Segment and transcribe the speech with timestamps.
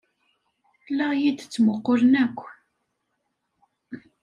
[0.97, 2.39] La iyi-d-ttmuqqulen akk.